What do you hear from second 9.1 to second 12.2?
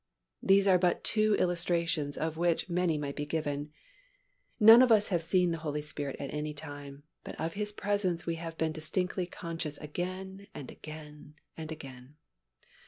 conscious again and again and again.